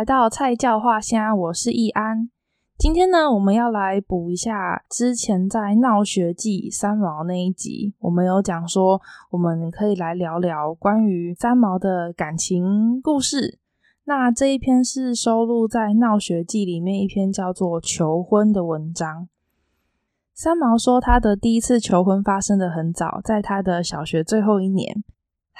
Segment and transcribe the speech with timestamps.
[0.00, 2.30] 来到菜鸟话声，我是易安。
[2.78, 8.98] 今天呢，我们要来补一下之前在闹学记三毛那一集，我们有讲说，
[9.32, 13.58] 我们可以来聊聊关于三毛的感情故事。
[14.04, 19.28] 那这一篇是收录在闹学记里面一篇叫做《求婚》的文章。
[20.32, 25.04] 三毛说，他的第一次求婚发生得很早，在他的小学最后一年。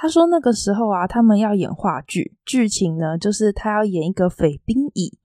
[0.03, 5.19] 他说那个时候啊，他们要演话剧，剧情呢就是他要演一个匪兵乙，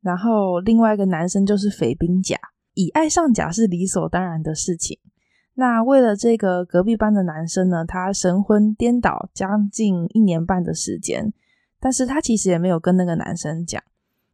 [0.00, 2.36] 然后另外一个男生就是匪兵甲，
[2.74, 4.98] 乙爱上甲是理所当然的事情。
[5.54, 11.32] 那为了这个隔壁班的男生呢，他神魂颠倒将近一年半的时间，
[11.78, 13.80] 但是他其实也没有跟那个男生讲，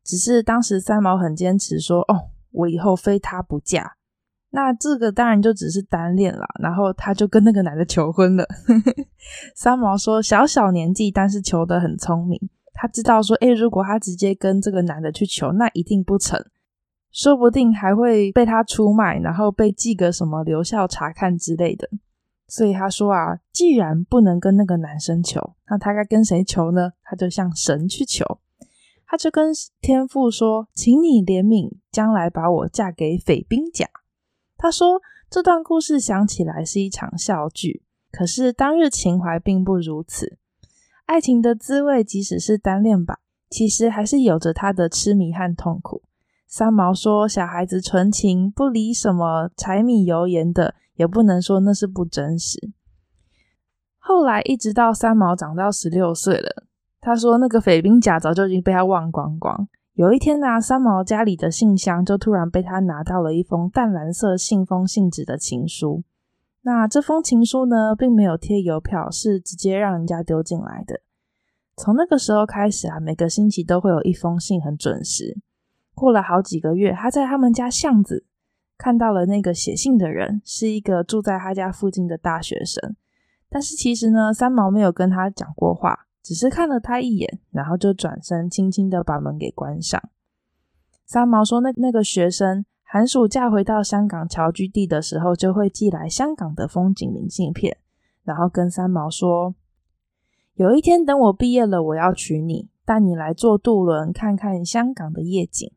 [0.03, 3.94] 只是当时三毛很坚持说，哦，我以后非他不嫁。
[4.55, 8.47] 那这个当然就只是单恋啦，然后他就跟那个男的求婚了。
[9.57, 12.41] 三毛说，小小年纪，但是求得很聪明。
[12.73, 16.41] 他知道说，诶，如果他直接跟这个男的去求，那一定不成，
[17.11, 21.89] 说不定还会被他出卖，然后被记个什么留校察看之类的。
[22.47, 26.93] 所以他说啊，既然不能跟那个男生求，那他该跟谁求呢？
[27.03, 28.25] 他就向神去求，
[29.05, 33.89] 他就跟天父说，请你怜悯，将来把我嫁给匪兵甲。
[34.57, 40.39] 他说：“这段故事想起来是一场笑剧，可是当日情怀并不如此。
[41.07, 43.19] 爱情的滋味，即使是单恋吧，
[43.51, 46.03] 其实还是有着它的痴迷和痛苦。”
[46.49, 52.71] 三毛说：“小孩子纯情，不理什么柴米油盐的，也不能说那是不真实。”
[53.99, 56.65] 后来一直到三毛长到十六岁了，
[57.01, 59.69] 他说那个匪兵甲早就已经被他忘光光。
[59.95, 66.03] 有一天呢、三毛家里的信箱就突然被他拿到了一封淡蓝色信封信纸的情书。
[66.63, 71.01] 那这封情书呢，并没有贴邮票，是直接让人家丢进来的。
[71.77, 75.39] 从那个时候开始啊，每个星期都会有一封信，很准时。
[75.95, 78.27] 过了好几个月，他在他们家巷子
[78.77, 82.97] 看到了那个写信的人，是一个住在他家附近的大学生。
[83.49, 86.09] 但是其实呢，三毛没有跟他讲过话。
[86.25, 90.03] 只是看了他一眼，然后就转身，轻轻的把门给关上。
[91.05, 97.77] 三毛说那：“那个学生寒暑假回到香港侨居地的时候，就会寄来香港的风景明信片，
[98.23, 99.55] 然后跟三毛说
[100.57, 105.71] ：‘有一天等我毕业了，我要娶你，带你来坐渡轮，看看香港的夜景。’”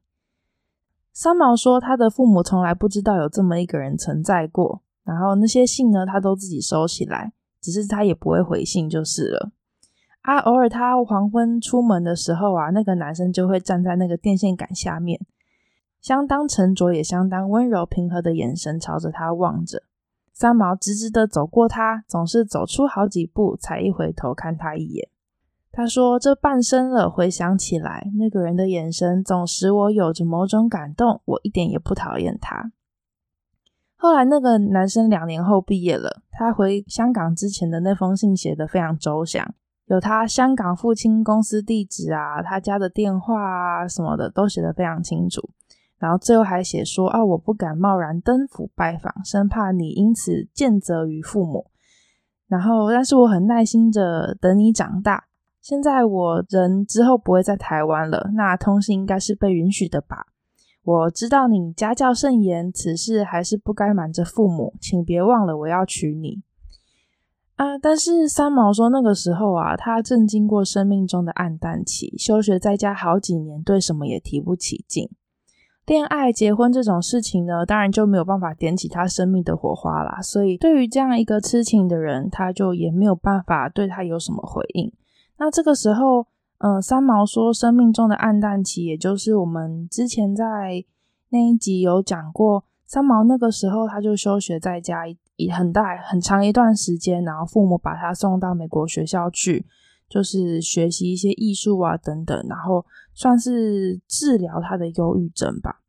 [1.11, 9.51] 三毛说：“他的父母从来不知道有这么一个人存在过，然后那些信呢，他都自己收起来，只是他也不会回信就是了。”
[10.21, 15.19] 啊，偶尔他黄昏出门的时候啊，那个男生就会站在那个电线杆下面，
[16.01, 19.83] 相当沉着也相当温柔平和的眼神朝着他望着。
[20.33, 25.09] 三毛直直的走过他，总是走出好几步才一回头看他一眼。
[25.71, 32.71] 他说：“这半生了，回想起来，那个人的眼神总使我有着某种感动，我一点也不讨厌他。”
[33.95, 39.55] 后来那个男生两年后毕业了，他回香港之前的那封信写得非常周详。
[39.87, 45.49] 有他香港父亲公司地址啊，他家的电话啊什么的都写得非常清楚，
[45.97, 51.71] 然后最后还写说啊，我不敢贸然登府拜访，生怕你因此见责于父母。
[52.47, 55.25] 然后，但是我很耐心着等你长大。
[55.61, 60.27] 现在我人之后不会在台湾了，那通信应该是被允许的吧？
[60.83, 66.41] 我知道你家教甚严，此事还是不该瞒着父母，请别忘了我要娶你。
[67.57, 67.77] 啊！
[67.79, 75.09] 但是三毛说，那个时候啊，他正经过生命中的暗淡期，休学在家好几年，对什么也提不起劲。
[75.87, 80.21] 恋爱、结婚这种事情呢，当然就没有办法点起他生命的火花啦。
[80.21, 84.93] 所以，对于这样一个痴情的人，他就也没有办法对他有什么回应。
[85.37, 86.27] 那这个时候，
[86.59, 90.83] 嗯、三毛说，生命中的暗淡期，也就是我们之前在
[91.29, 95.05] 那一集有讲过，三毛那个时候他就休学在家。
[95.37, 99.65] 以很大很长一段时间，然后父母把他送到美国学校去，
[100.09, 105.81] 就是学习一些艺术啊等等，然后算是治疗他的忧郁症吧。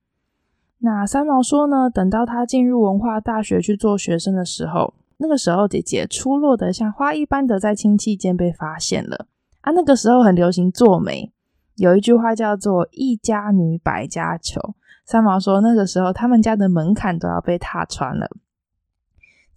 [0.81, 9.27] 那三毛说呢，等到他进入文化大学去做学生的时候，那个时候姐姐出落得像花一般的在亲戚间被发现了
[9.63, 9.73] 啊。
[9.73, 11.33] 那个时候很流行做媒，
[11.77, 14.61] 有一句话叫做“一家女百家求”。
[15.05, 18.29] 三毛说那个时候他们家的门槛都要被踏穿了。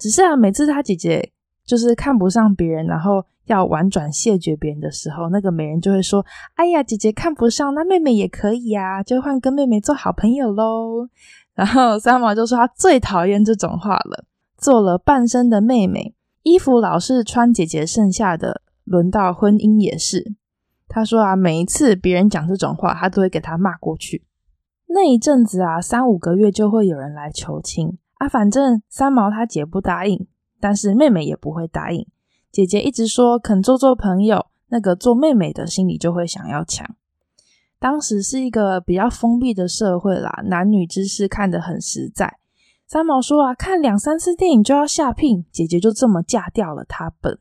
[0.01, 1.31] 只是啊，每次他姐姐
[1.63, 6.25] 就是看不上别人，然后要婉转谢绝别人的时候，那个美人就会说
[6.57, 11.07] ：“哎呀，姐姐看不上，那妹妹也可以呀，就换跟妹妹做好朋友喽。
[11.53, 14.25] ”然后三毛就说他最讨厌这种话了。
[14.57, 20.33] 做了半生的妹妹，衣服老是穿姐姐剩下的，轮到婚姻也是。
[20.87, 24.23] 他说啊，每一次别人讲这种话，他都会给他骂过去。
[24.87, 30.27] 那一阵子啊，三五个月就会有人来求亲啊，反正三毛他姐不答应，
[30.59, 32.05] 但是妹妹也不会答应。
[32.51, 36.87] 姐姐一直说肯做做朋友，那个做妹妹的心里就会想要抢。
[37.79, 42.37] 当时是一个比较封闭的社会啦，男女之事看得很实在。
[42.85, 47.39] 三毛说啊，看两三次电影就要下聘，姐姐就这么嫁掉了他本。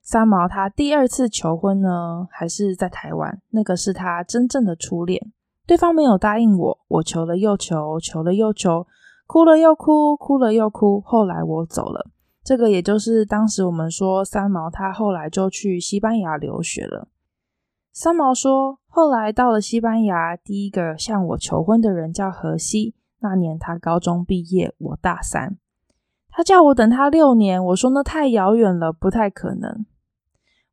[0.00, 5.32] 三毛他第二次求婚呢，还是在台湾，那个是他真正的初恋。
[5.66, 8.86] 对方没有答应我，我求了又求，求了又求，
[9.26, 11.00] 哭了又哭，哭了又哭。
[11.00, 12.10] 后来我走了，
[12.44, 17.08] 这个也就是当时我们说三毛他后来就去西班牙留学了。
[17.92, 22.94] 三毛说，后来到了西班牙，第一个向我求婚的人叫荷西。
[23.20, 25.56] 那年他高中毕业，我大三。
[26.30, 29.86] 他叫我等他六年，我说那太遥远了，不太可能。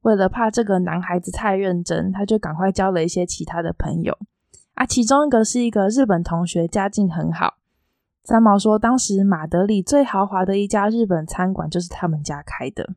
[0.02, 4.18] 为了怕这个男孩子太认真，他就赶快交了一些其他的朋友。
[4.76, 7.59] 啊，其中一个是一个日本同学，家境很好。
[8.24, 12.94] 三毛说，当时马德里最豪华的一家日本餐馆就是他们家开的。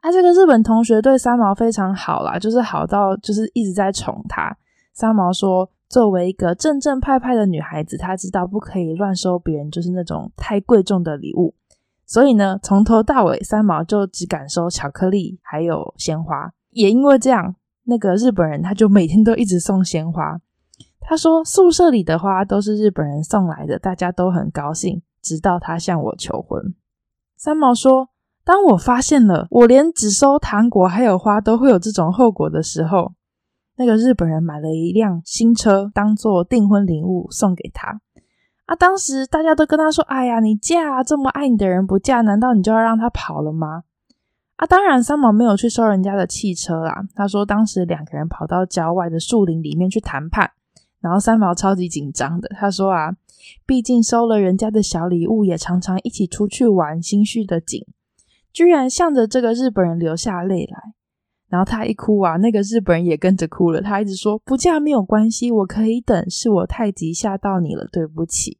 [0.00, 4.56] 啊，这个日本同学对三毛非常好啦，就是好到就是一直在宠他。
[4.92, 5.70] 三毛说。
[5.90, 11.54] 作为一个正正派派的女孩子，她知道不可以乱收别人就是那种太贵重的礼物，
[12.04, 16.52] 所以呢，从头到尾三毛就只敢收巧克力还有鲜花。
[16.72, 20.38] 也因为这样，那个日本人他就每天都一直送鲜花。
[21.08, 26.74] 他说宿舍里的花都是日本人送来的，大家都很高兴，直到他向我求婚。
[27.34, 28.10] 三毛说
[28.44, 33.14] ：“当我发现了我连只收糖果还有花都会有这种后果的时候。”
[33.76, 38.02] 那个日本人买了一辆新车当做订婚礼物送给他
[38.66, 38.76] 啊！
[38.76, 43.84] 当时大家都跟他说：“哎呀，你嫁，这么爱你的人不嫁，难道你就要让他跑了吗？”
[44.56, 47.02] 啊，当然三毛没有去收人家的汽车啦。
[47.14, 50.50] 他说当时两个人跑到郊外的树林里面去谈判，
[51.00, 52.48] 然后三毛超级紧张的。
[52.50, 53.14] 他说啊，
[53.66, 57.84] 毕竟收了人家的小礼物，也常常一起出去玩，心绪的紧，
[58.52, 60.94] 居然向着这个日本人流下泪来。
[61.48, 63.80] 然后他一哭啊，那个日本人也跟着哭了。
[63.80, 68.58] 他一直说不嫁没有关系，我可以等，是我太急吓到你了，对不起。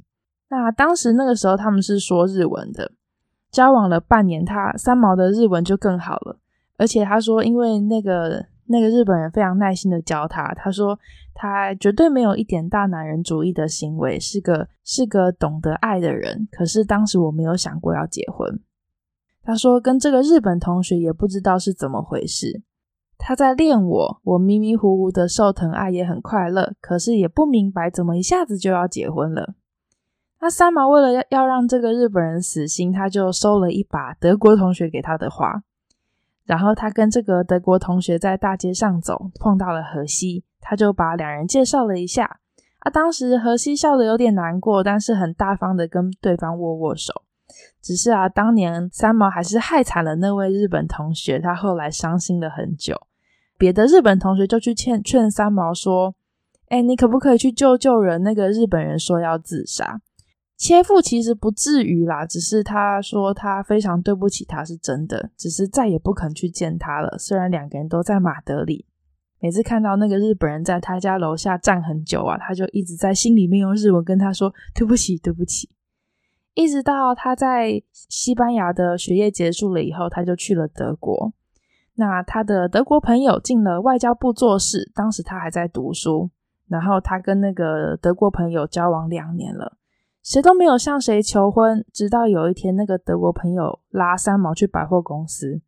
[0.48, 2.92] 那当时那个时候他们是说日文的，
[3.50, 6.38] 交往了半年，他三毛的日文就更好了。
[6.78, 10.98] 而且他说，因为那个那个日本人非常耐心的教他，他说
[11.34, 16.48] 他绝对没有一点大男人主义的行为，是个是个懂得爱的人。
[16.52, 18.60] 可是当时我没有想过要结婚。
[19.42, 22.62] 他说跟这个日本同学也不知道是怎么回事。
[23.16, 29.54] 他在恋我，我迷迷糊糊的受疼爱也很快乐，可是也不明白怎么一下子就要结婚了。
[30.40, 35.64] 那三毛为了要要让这个日本人死心，他就收了一把德国同学给他的花，
[36.48, 42.40] 然后他跟这个德国同学在大街上走，碰到了荷西，他就把两人介绍了一下。
[42.78, 47.12] 啊，当时荷西笑得有点难过，但是很大方的跟对方握握手。
[47.82, 52.96] 只是啊，当年三毛还是害惨了那位日本同学，他后来伤心了很久。
[53.58, 56.14] 别的日本同学就去劝劝三毛说
[56.70, 58.22] ：“哎，你可不可以去救救人？
[58.22, 60.00] 那个日本人说要自杀，
[60.58, 67.16] 切腹其实不至于啦，只是他说他非常对不起他，是真的，只是再也不肯去见他了。
[67.16, 68.84] 虽然两个人都在马德里，
[69.40, 75.70] 每次看到那个日本人在他家楼下站很久啊，他就一直在心里面用日文跟他说对不起，对不起。
[76.54, 81.32] 一直到他在西班牙的学业结束了以后，他就去了德国。”
[81.94, 86.30] 那他的德国朋友进了外交部做事，当时他还在读书，
[86.66, 89.77] 然后他跟那个德国朋友交往两年了，
[90.28, 95.62] 谁都没有向谁求婚，直到有一天，那个德国朋友拉三毛去百货公司，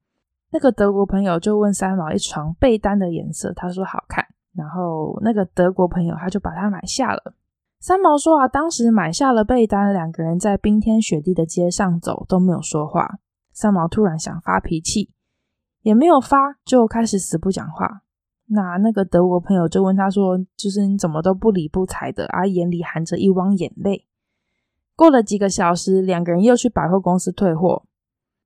[0.50, 4.22] 那个德国朋友就问三毛一床被单的颜色，他说好看，
[4.54, 7.32] 然后那个德国朋友他就把它买下了。
[7.80, 13.18] 三毛说啊，当时买下了被单，两个人在冰天雪地的街上走都没有说话，
[13.54, 15.10] 三毛突然想发脾气。
[15.80, 16.36] 也没有发，
[16.66, 18.02] 就开始死不讲话。
[18.48, 24.06] 那那个德国朋友就问他说：“就是你怎么都不理不睬的？”啊，眼里含着一汪眼泪。
[25.00, 27.84] 过了几个小时，两个人又去百货公司退货。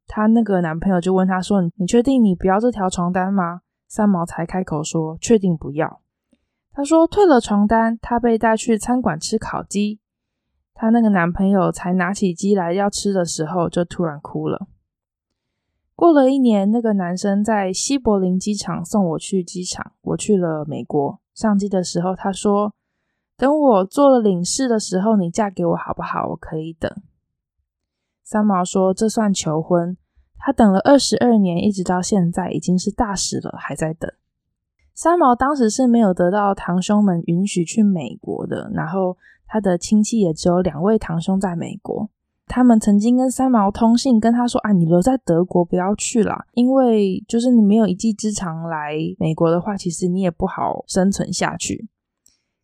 [0.06, 6.00] 他那个男朋友就问他说：“你确定你不要这条床单吗？”三毛才开口说：“确定不要。”
[6.70, 9.98] 他说：“退了床单，他被带去餐馆吃烤鸡。
[10.74, 14.68] 他那个男朋友才拿起鸡来要吃的时候，就突然哭了。”
[15.96, 19.90] 过了一年，那个男生在西柏林机场送我去机场。
[20.02, 22.72] 我去了美国，上机的时候他说
[23.36, 26.28] ：“等我做了领事的时候，你嫁给我好不好？
[26.28, 26.90] 我可以等。”
[28.22, 29.96] 三毛说：“这算求婚？
[30.38, 34.10] 他等了二十二年，一直到现在已经是大使了，还在等。”
[34.94, 42.08] 三毛当时是没有得到堂兄们允许去美国的，然后他的亲戚也只有两位堂兄在美国。
[42.46, 51.88] 他们曾经跟三毛通信，跟他说：“啊，你留在德国不要去啦，因为就是你没有一技之长来美国的话，其实你也不好生存下去。”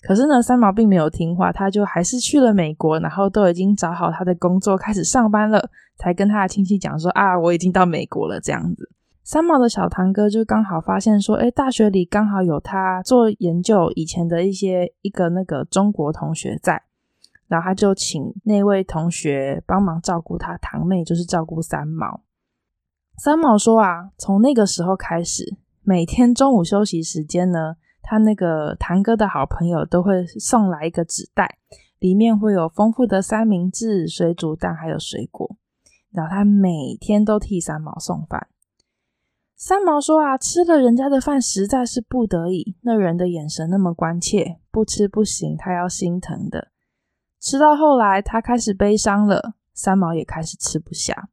[0.02, 8.90] 可是呢，三毛并没有听话，他就还是去了美国，然后都已经找好他的工作，开始上班了，才跟他的亲戚讲说：“啊，我已经到美国了。”这样子。
[9.22, 16.82] 三毛的小堂哥就刚好发现说，诶，大学里刚好有他做研究以前的一些一个那个中国同学在，
[17.46, 22.22] 然后他就请那位同学帮忙照顾他堂妹，就是照顾三毛。
[23.18, 27.76] 三毛说啊，从那个时候开始，每天中午休息时间呢，
[28.10, 31.58] 他那个堂哥的好朋友都会送来一个纸袋，
[32.00, 35.56] 里面会有丰富的三明治、水煮蛋还有水果，
[36.10, 38.48] 然后他每天都替三毛送饭。
[39.54, 46.72] 三毛说啊，吃了人家的饭实在是不得已，那人的眼神那么关切，不吃不行，他要心疼的。
[47.38, 51.28] 吃到后来，他开始悲伤了，三毛也开始吃不下。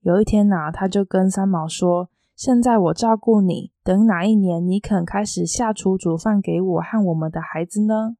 [0.00, 2.08] 有一天呐、他就跟三毛说
[2.38, 8.14] ：“现在我照顾你，等哪一年你肯开始下厨煮饭给我和我们的孩子呢？”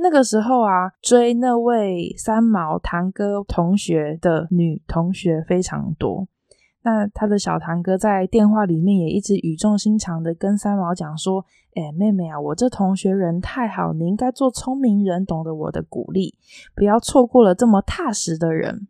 [0.00, 6.26] 那个时候啊，追那位三毛堂哥同学的女同学非常多。
[6.84, 11.44] 那他的小堂哥在电话里面也一直语重心长的跟三毛讲说
[11.76, 16.34] ：“哎，妹妹啊，我这同学人太好，你应该做聪明人，懂得我的鼓励，
[16.74, 18.88] 不要错过了这么踏实的人。”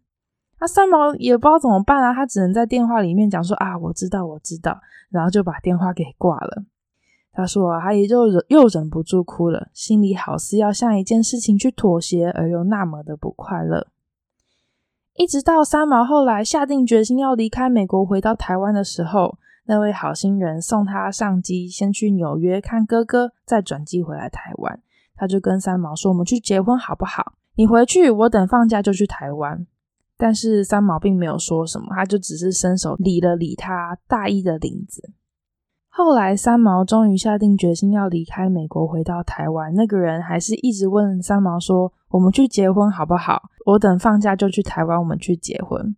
[0.63, 6.63] 那三毛也不知道怎么办啊，他只能在电话里面讲说：“啊，我知道，我知道。”然后就把电话给挂了。
[7.33, 13.89] 他说啊，他也就忍又忍不住哭了，心里好似要向一件事情去妥协，而又那么的不快乐。
[15.17, 24.81] 一直到三毛后来下定决心要离开美国回到台湾的时候，那位好心人送他上机，先去纽约看哥哥，再转机回来台湾。
[25.17, 27.33] 他就跟三毛说：“我们去结婚好不好？
[27.57, 29.67] 你回去，我等放假就去台湾。”
[30.25, 35.11] 但是三毛并没有说什么，他就只是伸手理了理他大衣的领子。
[35.89, 43.51] 后来三毛终于下定决心要离开美国回到台湾，那个人还是一直问三毛说：“我们去结婚好不好？
[43.67, 45.97] 我等放假就去台湾，我们去结婚。”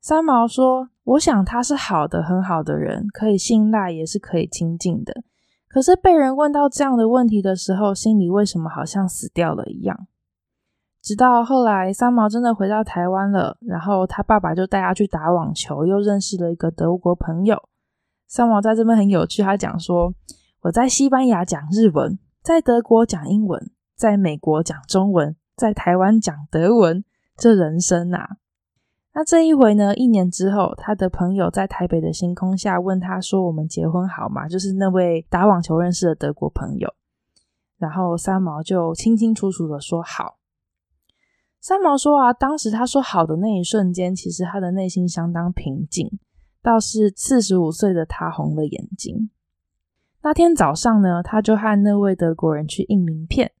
[0.00, 5.24] 三毛说：“我想他是好的，很好的人，可以信赖，也是可以亲近的。
[5.68, 10.06] 可是被人问到这样的问题的时候，心里为什么好像死掉了一样？”
[11.02, 17.60] 直到后来，三毛真的回到台湾了，然后他爸爸就带他去打网球，又认识了一个德国朋友。
[18.28, 20.14] 三毛在这边很有趣，他讲说
[20.62, 27.04] ：“我在西班牙讲日文，在德国讲英文，在美国讲中文，在台湾讲德文，
[27.36, 28.36] 这人生啊！”
[29.12, 36.88] 那这一回呢，一年之后，他的朋友在台北的星空下问他说：“我们结婚好吗？”就是那位打网球认识的德国朋友，
[37.76, 40.36] 然后三毛就清清楚楚的说：“好。”
[41.62, 46.10] 三毛说啊，当时他说好的那一瞬间，其实他的内心相当平静。
[46.60, 49.30] 倒是四十五岁的他红了眼睛。
[50.22, 53.52] 那天早上呢，他就和那位德国人去印名片。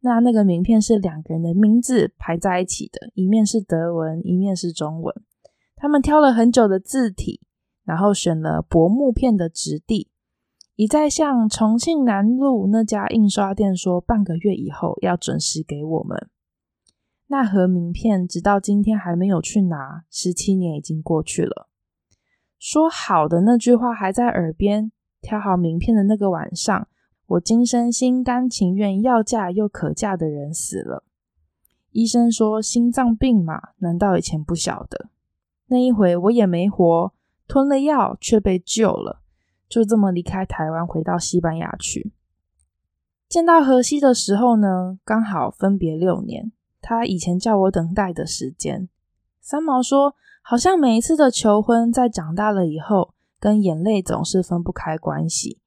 [0.00, 5.14] 那那个名片是两个人的名字排在一起的，一面是德文，一面是中文。
[5.76, 7.40] 他们挑了很久的字体，
[7.84, 10.10] 然后选了薄木片的质地，
[10.74, 16.28] 一再向重庆南路那家印刷店说，半个月以后要准时给我们。
[17.26, 21.68] 那盒名片直到今天还没有去拿，十七年已经过去了。
[22.58, 24.92] 说好的那句话还在耳边。
[25.26, 26.86] 挑好名片的那个晚上，
[27.28, 31.02] 我今生心甘情愿要嫁又可嫁的人死了。
[31.92, 35.08] 医生说心脏病嘛，难道以前不晓得？
[35.68, 37.14] 那一回我也没活，
[37.48, 39.22] 吞了药却被救了，
[39.66, 42.12] 就这么离开台湾回到西班牙去。
[43.26, 46.52] 见到荷西的时候呢，刚好分别六年，
[46.84, 48.88] 他以前叫我等待的时间。
[49.40, 50.14] 三毛说。
[50.46, 55.58] 好像每一次的求婚，在长大了以后，跟眼泪总是分不开关系。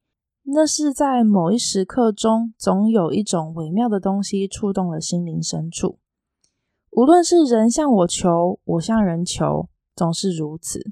[0.43, 5.97] 那是在某一时刻中，总有一种微妙的东西触动了心灵深处。
[6.91, 10.91] 无论是人向我求，我向人求，总是如此。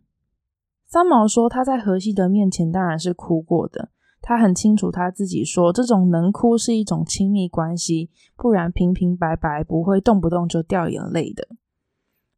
[0.88, 3.90] 三毛说，他在荷西的面前当然是哭过的。
[4.28, 11.48] 他很清楚他自己说，这种能哭是一种亲密关系，不然平平白白不会动不动就掉眼泪的。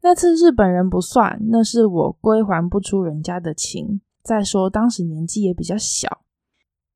[0.01, 4.01] 那次日本人不算，那是我归还不出人家的情。
[4.21, 6.25] 再说当时年纪也比较小。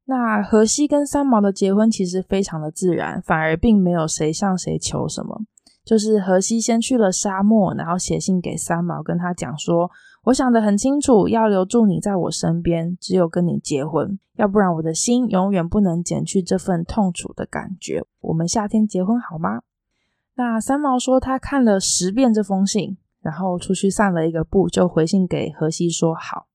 [0.04, 5.44] 那荷西跟三毛的结婚其实非常的自然，反而并没有谁向谁求什么。
[5.84, 9.90] 就是荷西先去了沙漠，然后写信给三毛，跟他讲说
[10.26, 18.04] ：“我想得很清楚，要留住你在我身边，只有跟你结婚，要不然我的心永远不能减去这份痛楚的感觉。
[18.22, 19.62] 我们夏天结婚好吗？
[20.36, 26.48] 那三毛说他看了十遍这封信，然后出去散了一个步，就回信给荷西说好。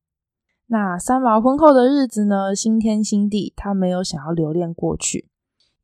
[0.69, 2.55] 那三毛婚后的日子呢？
[2.55, 5.29] 新天新地，他没有想要留恋过去。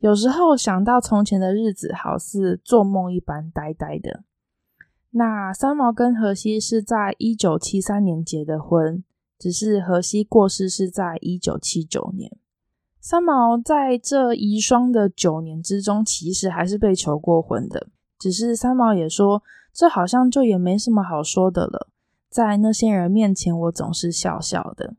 [0.02, 4.24] 有时候想到从前的日子，好似做梦一般呆呆的。
[5.10, 9.04] 那三毛跟荷西是在一九七三年结的婚，
[9.38, 12.36] 只是荷西过世是在一九七九年。
[13.00, 17.86] 三毛在这遗孀的九年之中，其实还是被求过婚的，
[18.18, 21.86] 只是三毛也说，这好像就也没什么好说的了。
[22.28, 24.94] 在那些人面前，我总是笑笑的。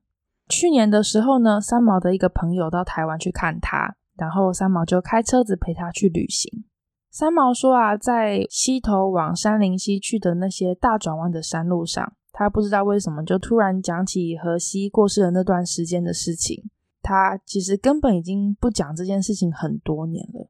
[0.48, 3.98] 去年的时候呢，三毛的一个朋友到台湾去看他。
[4.24, 6.64] 然后三毛就开车子陪他去旅行。
[7.12, 16.70] 三毛说啊，在溪头往山林溪去的那些大转弯的山路上，他不知道为什么就突然讲起荷西过世的那段时间的事情。
[17.02, 20.50] 他其实根本已经不讲这件事情很多年了。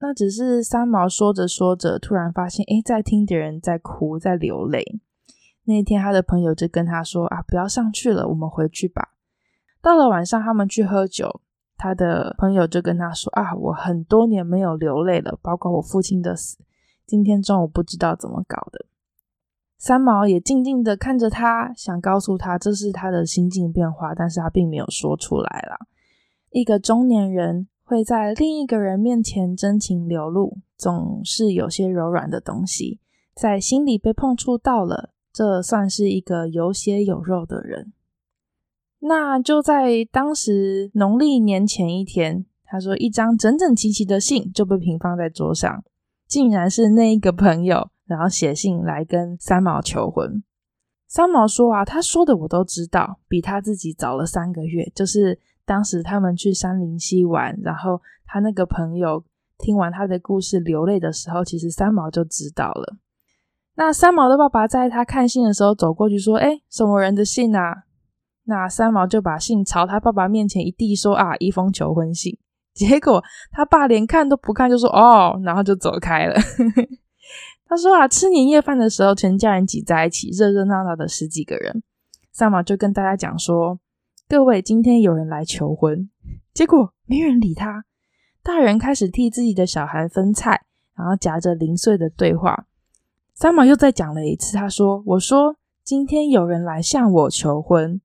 [0.00, 5.00] 那只是三毛说着说着，突然发现，诶，在听的人在哭，在流泪。
[5.64, 9.10] 那天，他的朋友就跟他说啊，不要上去了，我们回去吧。
[9.80, 11.40] 到了晚上，他们去喝酒。
[11.82, 16.56] 他的朋友就跟他说：“啊，我很多年没有流泪了，包括我父亲的死。
[17.04, 18.86] 今天中午不知道怎么搞的。”
[19.78, 25.76] 三毛也静静的看着他，想告诉他这是他的心境变化，但是他并没有说出来啦。
[26.50, 33.00] 一个中年人会在另一个人面前真情流露，总是有些柔软的东西
[33.34, 37.92] 在心里被碰触到了，这算是一个有血有肉的人。
[39.04, 45.82] 那就在当时农历年前一天，他说一张整整齐齐的信就被平放在桌上，
[46.28, 50.44] 竟然是那一个朋友，然后写信来跟三毛求婚。
[51.08, 59.24] 三毛说啊，他说的我都知道，比他自己早了三个月，就是当时他们去山林溪玩，然后他那个朋友
[59.58, 62.96] 听完他的故事流泪的时候，其实三毛就知道了。
[63.74, 67.84] 那三毛的爸爸在他看信的时候走过去说：“诶，什么人的信啊？”
[68.44, 72.36] 那三毛就把信朝他爸爸面前一递，说：“啊，一封求婚信。
[72.74, 76.34] ”结果他爸连看都不看，就说：“哦。”然后就走开了。
[77.68, 81.82] 他说：“啊，吃年夜饭的时候，全家人挤在一起，热热闹闹的十几个人。
[82.32, 83.78] 三毛就跟大家讲说
[84.28, 86.08] ：‘各位，今天有人来求婚。’
[86.54, 87.84] 结果没人理他。
[88.42, 90.62] 大人开始替自己的小孩分菜，
[90.96, 92.66] 然后夹着零碎的对话。
[93.34, 98.00] 三毛又再讲了一次，他说：‘我说今天有人来向我求婚。’”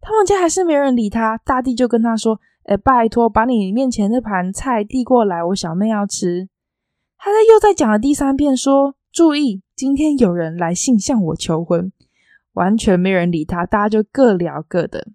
[0.00, 6.48] 他们家还是没人理他，大弟就跟他说：“哎，拜托，把你面前那盘菜递过来，我小妹要吃。”
[7.18, 11.92] 他在又在讲了第三遍，说：“注意，今天有人来信向我求婚。”
[12.54, 15.08] 完全没人理他，大家就各聊各的。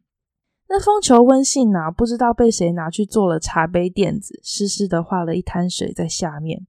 [0.69, 6.65] 那封求婚信呢、不知道被谁拿去做了茶杯垫子，湿湿的画了一滩水在下面。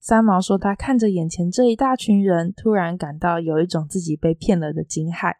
[0.00, 5.34] 三毛说，他看着眼前这一大群人，突然感到有一种自己被骗了的惊骇。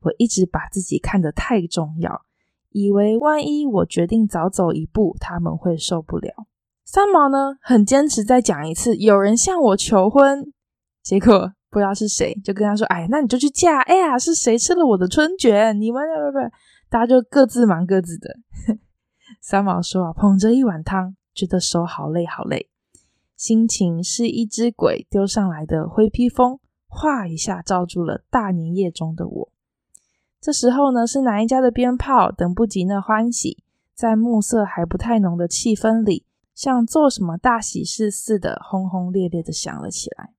[0.00, 2.22] 我一直把自己看得太重要，
[2.70, 6.46] 以为万一我决定早走一步，他们会受不了。
[6.84, 10.52] 三毛呢，很坚持再讲一次，有人向我求婚，
[11.02, 15.80] 结果不知道是谁，就跟他说：“哎，那你就去嫁。”哎呀，是谁吃了我的春卷？
[15.80, 16.38] 你们不不，
[16.88, 18.36] 大家就各自忙各自的。
[19.42, 22.70] 三毛说啊，捧着一碗汤，觉得手好累好累，
[23.36, 29.52] 心情是一只鬼丢上来的灰披风，哗一下罩住了大年夜中的我。
[30.40, 32.30] 这时候呢，是哪一家的鞭炮？
[32.30, 40.30] 等不及那欢喜，在暮色还不太浓的气氛里，像做什么大喜事似的，轰轰烈烈的响了起来。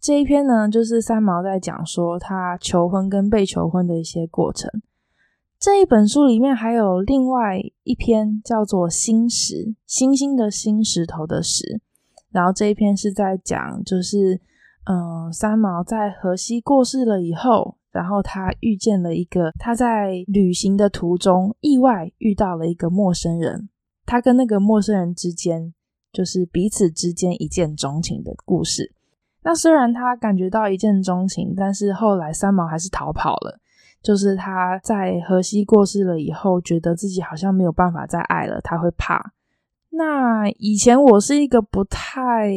[0.00, 4.70] 这一篇呢，就是三毛在讲说他求婚跟被求婚的一些过程。
[5.58, 9.54] 这一本书里面还有另外一篇叫做《星石》，
[9.86, 11.80] 星星的星，石头的石。
[12.30, 14.40] 然后这一篇是在讲，就是
[14.84, 17.76] 嗯，三毛在荷西过世了以后。
[17.96, 23.70] 然后他遇见了一个，他在旅行的途中意外遇到了一个陌生人，
[24.04, 25.72] 他跟那个陌生人之间
[26.12, 28.92] 就是彼此之间一见钟情的故事。
[29.42, 33.58] 那虽然他感觉到一见钟情，但是后来三毛还是逃跑了。
[34.02, 39.32] 就是他在荷西过世了以后，觉得自己好像没有办法再爱了，他会怕。
[39.90, 42.52] 那以前我是一个不太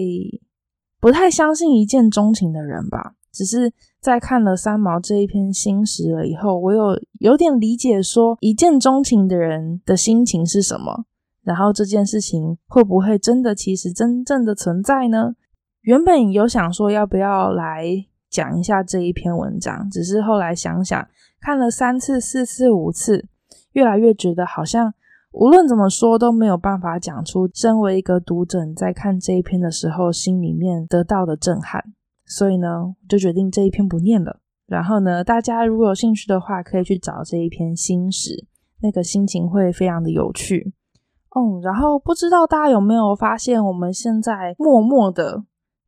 [0.99, 3.15] 不太相信一见钟情的人吧。
[3.31, 3.71] 只是
[4.01, 11.05] 在看了三毛这一篇心事了以后，我有有点理解说一见钟情的人的心情是什么，
[11.43, 15.35] 然后这件事情会不会真的其实真正的存在呢？
[15.81, 21.07] 原本有想说要不要来讲一下这一篇文章，只是后来想想，
[21.41, 23.25] 看了三次、四次、五次，
[23.73, 24.93] 越来越觉得好像
[25.31, 31.83] 无论怎么说都没有办法讲出身为一个读者在看这一篇的时候心里面得到的震撼，
[32.29, 34.39] 所以呢，就决定这一篇不念了。
[34.67, 38.45] 然后呢，大家如果有兴趣的话，可以去找这一篇心史，
[38.83, 40.71] 那个心情会非常的有趣。
[41.35, 45.43] 嗯，然后不知道大家有没有发现，我们现在默默的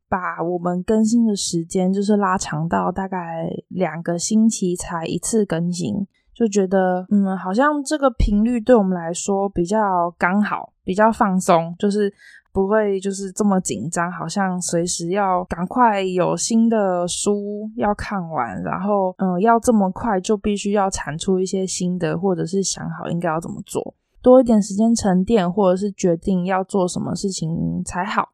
[0.08, 5.94] 把我们更新的时间就是拉长到大概两个星期才一次更新，
[6.34, 12.12] 就觉得嗯，好像这个频率对我们来说比较刚好，比较放松，就是。
[12.52, 28.28] 不会就是这么紧张，好像随时要赶快有新的书要看完，然后嗯，要这么快就必须要产出一些新的，或者是想好应该要怎么做，多一点时间沉淀，或者是决定要做什么事情才好，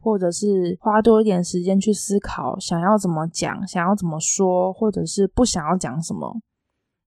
[0.00, 6.40] 或者是花多一点时间去思考想要怎么讲，想要怎么说，或者是不想要讲什么，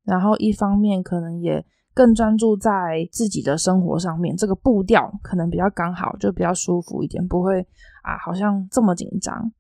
[0.04, 1.66] 然后一方面可能也。
[1.98, 7.60] 更专注在自己的生活上面，这个步调可能比较刚好，就比较舒服一点，不会
[8.04, 9.52] 啊，好像这么紧张。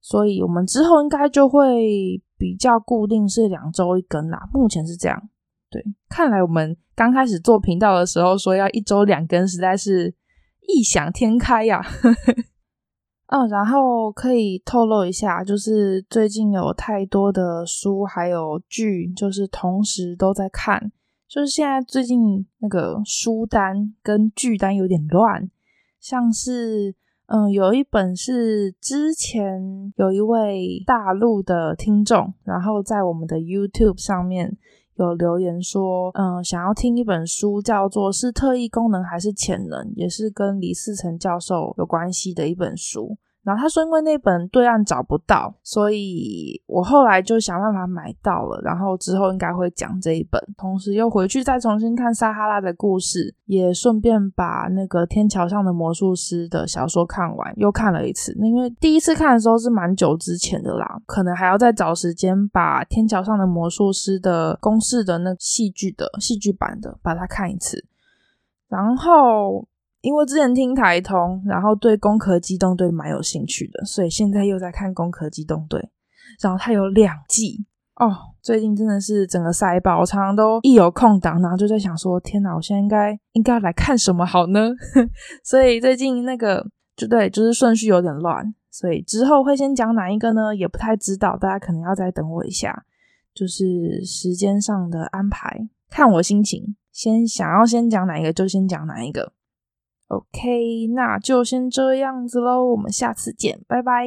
[0.00, 4.38] 所以我们之后应该就会比较固定，是两周一更啦。
[4.52, 5.20] 目前是这样。
[5.68, 10.14] 对，看来我们刚开始做频道的时候说要一周两更，实在是
[10.68, 11.84] 异想天开呀。
[13.26, 20.92] 嗯， 然后可以透露一下，就是最近有太多的书还有剧，就是同时都在看。
[21.34, 25.50] 就是现在最近那个书单跟剧单有点乱，
[25.98, 26.94] 像是
[27.26, 34.56] 嗯，有一本是之前有一位大陆的听众，然后在我们的 YouTube 上面
[34.94, 43.18] 有留言说，嗯，想要听一本书，叫做是特异功能还是潜能，也是跟李嗣涔教授有关系的一本书。
[43.44, 48.58] 然后他说，因为那本对岸找不到，所以我后来就想办法买到了。
[48.62, 58.32] 然后之后应该会讲这一本，同时又回去再重新看撒哈拉的故事，也顺便把那个天桥上的魔术师的小说看完，又看了一次。
[58.40, 67.84] 因为第一次看的时候是蛮久之前的啦，可能还要再找时间把天桥上的魔术师的公式的那戏剧的戏剧版的把它看一次，
[68.68, 69.68] 然后。
[70.04, 75.80] 因为之前听台通，然后对《攻壳机动队》蛮有兴趣的，所以现在又在看《攻壳机动队》，
[76.42, 77.64] 然后它有两季
[77.96, 78.14] 哦。
[78.42, 84.72] 最近真的是整个赛爆，我常常都一有空档，然后就在想说：天哪，我现在应该应该来看什么好呢？
[85.42, 86.62] 所以最近那个
[86.94, 90.54] 就对，就是顺序有点乱，所以之后会先讲哪一个呢？
[90.54, 92.84] 也不太知道，大家可能要再等我一下，
[93.34, 99.32] 就是时间上的安排，看我心情，先想要先讲哪一个就先讲哪一个。
[100.08, 104.06] OK，那就先这样子喽，我们下次见，拜拜。